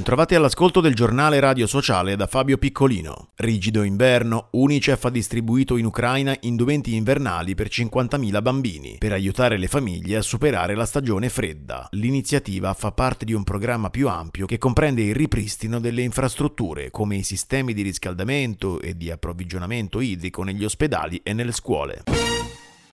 Bentrovati 0.00 0.34
all'ascolto 0.34 0.80
del 0.80 0.94
giornale 0.94 1.40
radio 1.40 1.66
sociale 1.66 2.16
da 2.16 2.26
Fabio 2.26 2.56
Piccolino. 2.56 3.32
Rigido 3.34 3.82
inverno, 3.82 4.48
Unicef 4.52 5.04
ha 5.04 5.10
distribuito 5.10 5.76
in 5.76 5.84
Ucraina 5.84 6.34
indumenti 6.40 6.94
invernali 6.94 7.54
per 7.54 7.66
50.000 7.66 8.40
bambini, 8.40 8.96
per 8.96 9.12
aiutare 9.12 9.58
le 9.58 9.68
famiglie 9.68 10.16
a 10.16 10.22
superare 10.22 10.74
la 10.74 10.86
stagione 10.86 11.28
fredda. 11.28 11.86
L'iniziativa 11.90 12.72
fa 12.72 12.92
parte 12.92 13.26
di 13.26 13.34
un 13.34 13.44
programma 13.44 13.90
più 13.90 14.08
ampio 14.08 14.46
che 14.46 14.56
comprende 14.56 15.02
il 15.02 15.14
ripristino 15.14 15.78
delle 15.78 16.00
infrastrutture, 16.00 16.90
come 16.90 17.16
i 17.16 17.22
sistemi 17.22 17.74
di 17.74 17.82
riscaldamento 17.82 18.80
e 18.80 18.96
di 18.96 19.10
approvvigionamento 19.10 20.00
idrico 20.00 20.42
negli 20.44 20.64
ospedali 20.64 21.20
e 21.22 21.34
nelle 21.34 21.52
scuole. 21.52 22.04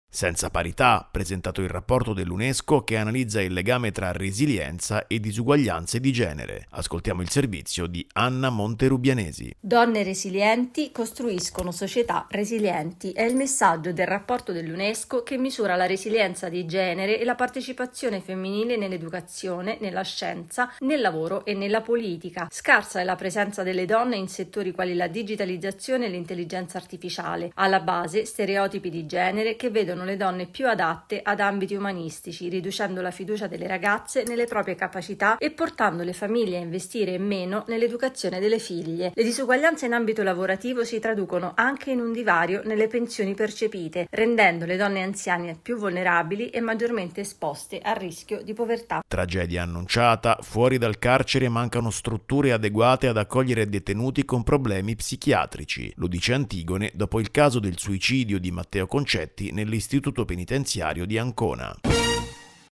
Senza 0.09 0.49
parità, 0.49 1.07
presentato 1.11 1.61
il 1.61 1.67
rapporto 1.67 2.13
dell'UNESCO 2.13 2.83
che 2.83 2.95
analizza 2.95 3.41
il 3.41 3.51
legame 3.51 3.91
tra 3.91 4.13
resilienza 4.13 5.05
e 5.05 5.19
disuguaglianze 5.19 5.99
di 5.99 6.13
genere. 6.13 6.65
Ascoltiamo 6.71 7.21
il 7.21 7.29
servizio 7.29 7.87
di 7.87 8.07
Anna 8.13 8.49
Monterubianesi. 8.49 9.53
Donne 9.59 10.03
resilienti 10.03 10.91
costruiscono 10.93 11.71
società 11.71 12.25
resilienti 12.29 13.11
è 13.11 13.23
il 13.23 13.35
messaggio 13.35 13.91
del 13.91 14.07
rapporto 14.07 14.53
dell'UNESCO 14.53 15.23
che 15.23 15.37
misura 15.37 15.75
la 15.75 15.85
resilienza 15.85 16.47
di 16.47 16.65
genere 16.65 17.19
e 17.19 17.25
la 17.25 17.35
partecipazione 17.35 18.21
femminile 18.21 18.77
nell'educazione, 18.77 19.77
nella 19.81 20.03
scienza, 20.03 20.73
nel 20.79 21.01
lavoro 21.01 21.43
e 21.43 21.53
nella 21.53 21.81
politica. 21.81 22.47
Scarsa 22.49 23.01
è 23.01 23.03
la 23.03 23.15
presenza 23.15 23.61
delle 23.61 23.85
donne 23.85 24.15
in 24.15 24.29
settori 24.29 24.71
quali 24.71 24.95
la 24.95 25.07
digitalizzazione 25.07 26.05
e 26.05 26.09
l'intelligenza 26.09 26.77
artificiale. 26.77 27.51
Alla 27.55 27.81
base 27.81 28.25
stereotipi 28.25 28.89
di 28.89 29.05
genere 29.05 29.57
che 29.57 29.69
vedono 29.69 29.96
le 30.05 30.17
donne 30.17 30.45
più 30.47 30.67
adatte 30.67 31.21
ad 31.23 31.39
ambiti 31.39 31.75
umanistici, 31.75 32.49
riducendo 32.49 33.01
la 33.01 33.11
fiducia 33.11 33.47
delle 33.47 33.67
ragazze 33.67 34.23
nelle 34.27 34.45
proprie 34.45 34.75
capacità 34.75 35.37
e 35.37 35.51
portando 35.51 36.03
le 36.03 36.13
famiglie 36.13 36.57
a 36.57 36.61
investire 36.61 37.17
meno 37.17 37.63
nell'educazione 37.67 38.39
delle 38.39 38.59
figlie. 38.59 39.11
Le 39.13 39.23
disuguaglianze 39.23 39.87
in 39.87 39.93
ambito 39.93 40.23
lavorativo 40.23 40.83
si 40.83 40.99
traducono 40.99 41.53
anche 41.55 41.91
in 41.91 41.99
un 41.99 42.11
divario 42.11 42.61
nelle 42.63 42.87
pensioni 42.87 43.33
percepite, 43.33 44.07
rendendo 44.11 44.65
le 44.65 44.77
donne 44.77 45.01
anziane 45.01 45.57
più 45.59 45.77
vulnerabili 45.77 46.49
e 46.49 46.61
maggiormente 46.61 47.21
esposte 47.21 47.79
al 47.79 47.95
rischio 47.95 48.41
di 48.43 48.53
povertà. 48.53 49.01
Tragedia 49.07 49.63
annunciata, 49.63 50.37
fuori 50.41 50.77
dal 50.77 50.99
carcere 50.99 51.49
mancano 51.49 51.89
strutture 51.89 52.51
adeguate 52.51 53.07
ad 53.07 53.17
accogliere 53.17 53.67
detenuti 53.67 54.25
con 54.25 54.43
problemi 54.43 54.95
psichiatrici. 54.95 55.93
Lo 55.95 56.07
dice 56.07 56.33
Antigone 56.33 56.91
dopo 56.93 57.19
il 57.19 57.31
caso 57.31 57.59
del 57.59 57.77
suicidio 57.77 58.39
di 58.39 58.51
Matteo 58.51 58.85
Concetti 58.85 59.51
nell'istituto 59.51 59.85
istituto 59.87 60.25
penitenziario 60.25 61.05
di 61.05 61.17
Ancona. 61.17 61.73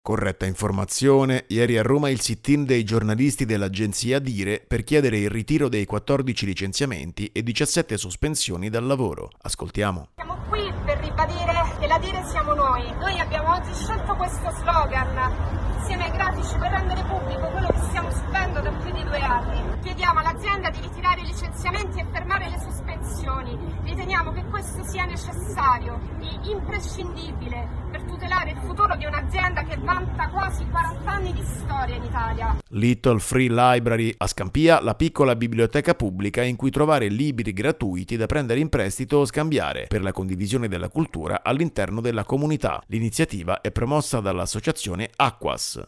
Corretta 0.01 0.45
informazione, 0.45 1.45
ieri 1.47 1.77
a 1.77 1.81
Roma 1.81 2.09
il 2.09 2.19
sit-in 2.19 2.65
dei 2.65 2.83
giornalisti 2.83 3.45
dell'agenzia 3.45 4.19
Dire 4.19 4.61
per 4.67 4.83
chiedere 4.83 5.19
il 5.19 5.29
ritiro 5.29 5.69
dei 5.69 5.85
14 5.85 6.45
licenziamenti 6.45 7.27
e 7.31 7.41
17 7.41 7.97
sospensioni 7.97 8.69
dal 8.69 8.85
lavoro. 8.85 9.29
Ascoltiamo. 9.43 10.09
Siamo 10.15 10.37
qui 10.49 10.69
per 10.83 10.97
ribadire 10.97 11.53
che 11.79 11.87
la 11.87 11.97
Dire 11.99 12.21
siamo 12.25 12.53
noi. 12.53 12.83
Noi 12.99 13.17
abbiamo 13.17 13.53
oggi 13.53 13.73
scelto 13.73 14.13
questo 14.15 14.51
slogan 14.59 15.73
insieme 15.77 16.03
ai 16.03 16.11
grafici 16.11 16.57
per 16.57 16.69
rendere 16.69 17.01
pubblico 17.03 17.47
quello 17.47 17.67
che 17.67 17.79
stiamo 17.87 18.11
subendo 18.11 18.59
da 18.59 18.71
più 18.71 18.91
di 18.91 19.03
due 19.03 19.19
anni. 19.19 19.79
Chiediamo 19.81 20.19
all'azienda 20.19 20.69
di 20.69 20.81
ritirare 20.81 21.21
i 21.21 21.25
licenziamenti 21.25 21.99
e 21.99 22.05
fermare 22.11 22.49
le 22.49 22.57
sospensioni. 22.59 22.84
Riteniamo 23.83 24.31
che 24.33 24.43
questo 24.49 24.83
sia 24.83 25.05
necessario 25.05 25.99
e 26.19 26.49
imprescindibile 26.49 27.67
per 27.91 28.03
tutelare 28.03 28.51
il 28.51 28.57
futuro 28.57 28.95
di 28.95 29.05
un'azienda 29.05 29.63
che 29.63 29.77
vanta 29.77 30.27
quasi 30.29 30.65
40 30.69 31.09
anni 31.11 31.33
di 31.33 31.43
storia 31.43 31.95
in 31.95 32.03
Italia. 32.03 32.57
Little 32.69 33.19
Free 33.19 33.47
Library 33.49 34.13
a 34.17 34.27
Scampia, 34.27 34.81
la 34.81 34.95
piccola 34.95 35.35
biblioteca 35.35 35.93
pubblica 35.93 36.43
in 36.43 36.55
cui 36.55 36.71
trovare 36.71 37.07
libri 37.07 37.53
gratuiti 37.53 38.17
da 38.17 38.25
prendere 38.25 38.59
in 38.59 38.69
prestito 38.69 39.17
o 39.17 39.25
scambiare 39.25 39.85
per 39.87 40.01
la 40.01 40.11
condivisione 40.11 40.67
della 40.67 40.89
cultura 40.89 41.41
all'interno 41.43 42.01
della 42.01 42.23
comunità. 42.23 42.81
L'iniziativa 42.87 43.61
è 43.61 43.71
promossa 43.71 44.19
dall'associazione 44.19 45.09
Aquas. 45.15 45.81